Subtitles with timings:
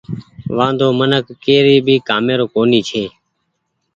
[0.57, 3.03] وآندو منک ڪي ڀي ڪآمي رو ڪونيٚ ڇي۔